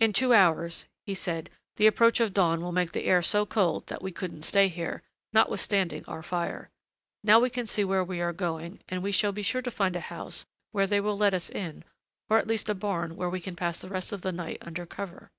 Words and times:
"In 0.00 0.12
two 0.12 0.34
hours," 0.34 0.86
he 1.06 1.14
said, 1.14 1.48
"the 1.76 1.86
approach 1.86 2.18
of 2.18 2.34
dawn 2.34 2.62
will 2.62 2.72
make 2.72 2.90
the 2.90 3.04
air 3.04 3.22
so 3.22 3.46
cold 3.46 3.86
that 3.86 4.02
we 4.02 4.10
couldn't 4.10 4.42
stay 4.42 4.66
here, 4.66 5.04
notwithstanding 5.32 6.04
our 6.08 6.20
fire. 6.20 6.68
Now 7.22 7.38
we 7.38 7.48
can 7.48 7.68
see 7.68 7.84
where 7.84 8.02
we 8.02 8.20
are 8.20 8.32
going, 8.32 8.80
and 8.88 9.04
we 9.04 9.12
shall 9.12 9.30
be 9.30 9.42
sure 9.42 9.62
to 9.62 9.70
find 9.70 9.94
a 9.94 10.00
house 10.00 10.44
where 10.72 10.88
they 10.88 11.00
will 11.00 11.16
let 11.16 11.32
us 11.32 11.48
in, 11.48 11.84
or 12.28 12.38
at 12.38 12.48
least 12.48 12.68
a 12.68 12.74
barn 12.74 13.14
where 13.14 13.30
we 13.30 13.40
can 13.40 13.54
pass 13.54 13.78
the 13.78 13.88
rest 13.88 14.10
of 14.10 14.22
the 14.22 14.32
night 14.32 14.58
under 14.62 14.84
cover." 14.84 15.30